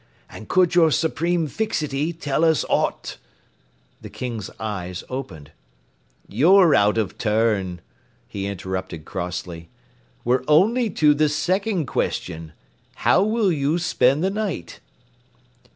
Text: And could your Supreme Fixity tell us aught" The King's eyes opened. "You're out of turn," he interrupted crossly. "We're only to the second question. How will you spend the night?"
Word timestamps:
And 0.31 0.49
could 0.49 0.73
your 0.73 0.89
Supreme 0.89 1.45
Fixity 1.45 2.11
tell 2.11 2.43
us 2.43 2.65
aught" 2.67 3.17
The 4.01 4.09
King's 4.09 4.49
eyes 4.59 5.03
opened. 5.09 5.51
"You're 6.27 6.73
out 6.73 6.97
of 6.97 7.19
turn," 7.19 7.81
he 8.27 8.47
interrupted 8.47 9.05
crossly. 9.05 9.69
"We're 10.25 10.43
only 10.47 10.89
to 10.89 11.13
the 11.13 11.29
second 11.29 11.85
question. 11.85 12.53
How 13.05 13.21
will 13.21 13.51
you 13.51 13.77
spend 13.77 14.23
the 14.23 14.31
night?" 14.31 14.79